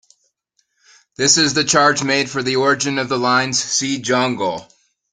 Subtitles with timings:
[1.15, 4.67] This is the charge made for the origin of the lines See Jungle!